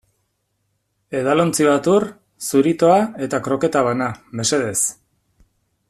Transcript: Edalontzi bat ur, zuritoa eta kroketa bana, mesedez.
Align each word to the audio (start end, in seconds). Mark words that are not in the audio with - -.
Edalontzi 1.19 1.67
bat 1.67 1.89
ur, 1.91 2.05
zuritoa 2.47 2.97
eta 3.27 3.41
kroketa 3.49 3.85
bana, 3.91 4.09
mesedez. 4.41 4.77